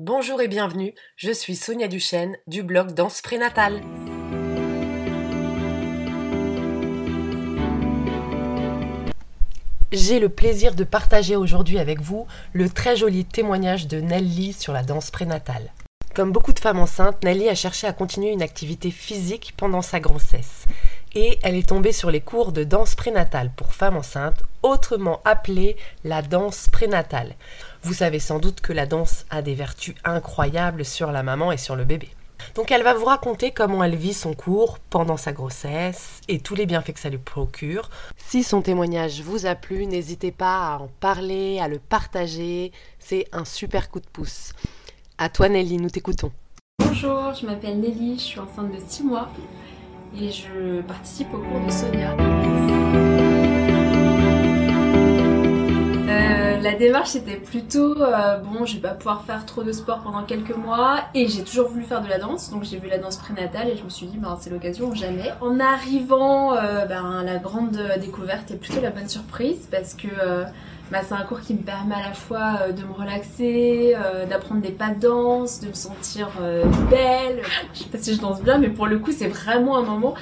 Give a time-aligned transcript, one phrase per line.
[0.00, 3.82] Bonjour et bienvenue, je suis Sonia Duchesne du blog Danse Prénatale.
[9.90, 14.72] J'ai le plaisir de partager aujourd'hui avec vous le très joli témoignage de Nelly sur
[14.72, 15.72] la danse prénatale.
[16.14, 19.98] Comme beaucoup de femmes enceintes, Nelly a cherché à continuer une activité physique pendant sa
[19.98, 20.66] grossesse.
[21.20, 25.76] Et elle est tombée sur les cours de danse prénatale pour femmes enceintes, autrement appelée
[26.04, 27.34] la danse prénatale.
[27.82, 31.56] Vous savez sans doute que la danse a des vertus incroyables sur la maman et
[31.56, 32.08] sur le bébé.
[32.54, 36.54] Donc elle va vous raconter comment elle vit son cours pendant sa grossesse et tous
[36.54, 37.90] les bienfaits que ça lui procure.
[38.16, 42.70] Si son témoignage vous a plu, n'hésitez pas à en parler, à le partager.
[43.00, 44.52] C'est un super coup de pouce.
[45.18, 46.30] À toi Nelly, nous t'écoutons.
[46.78, 49.28] Bonjour, je m'appelle Nelly, je suis enceinte de 6 mois
[50.16, 52.14] et je participe au cours de Sonia.
[56.08, 60.00] Euh, la démarche était plutôt euh, bon, je vais pas pouvoir faire trop de sport
[60.00, 62.98] pendant quelques mois et j'ai toujours voulu faire de la danse, donc j'ai vu la
[62.98, 65.32] danse prénatale et je me suis dit ben, c'est l'occasion jamais.
[65.40, 70.08] En arrivant, euh, ben, la grande découverte est plutôt la bonne surprise parce que
[70.90, 73.94] bah, c'est un cours qui me permet à la fois de me relaxer,
[74.28, 76.28] d'apprendre des pas de danse, de me sentir
[76.90, 77.42] belle.
[77.74, 80.14] Je sais pas si je danse bien, mais pour le coup c'est vraiment un moment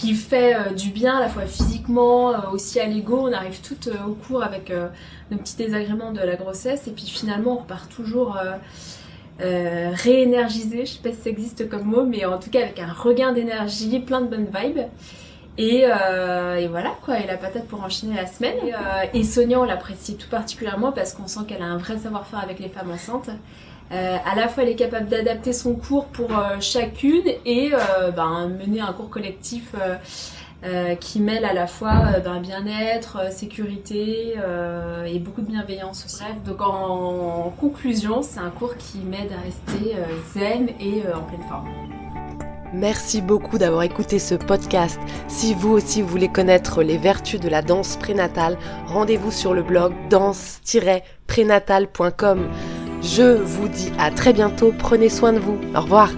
[0.00, 3.28] qui fait euh, du bien à la fois physiquement, euh, aussi à l'ego.
[3.28, 4.72] On arrive toutes euh, au cours avec
[5.30, 8.38] nos petits désagréments de la grossesse et puis finalement on repart toujours
[9.38, 10.86] réénergisé.
[10.86, 13.32] Je sais pas si ça existe comme mot, mais en tout cas avec un regain
[13.32, 14.86] d'énergie, plein de bonnes vibes.
[15.58, 15.84] Et,
[16.70, 18.56] voilà quoi, et la patate pour enchaîner la semaine.
[19.12, 22.40] Et, et Sonia, on l'apprécie tout particulièrement parce qu'on sent qu'elle a un vrai savoir-faire
[22.40, 23.30] avec les femmes enceintes.
[23.92, 28.10] Euh, à la fois, elle est capable d'adapter son cours pour euh, chacune et euh,
[28.12, 29.74] ben, mener un cours collectif
[31.00, 34.34] qui mêle à la fois ben, bien-être, sécurité
[35.06, 36.22] et beaucoup de bienveillance aussi.
[36.44, 39.96] Donc en, conclusion, c'est un cours qui m'aide à rester
[40.34, 41.99] zen et en pleine forme.
[42.72, 44.98] Merci beaucoup d'avoir écouté ce podcast.
[45.28, 49.92] Si vous aussi voulez connaître les vertus de la danse prénatale, rendez-vous sur le blog
[50.08, 52.48] danse-prénatale.com.
[53.02, 55.58] Je vous dis à très bientôt, prenez soin de vous.
[55.74, 56.10] Au revoir.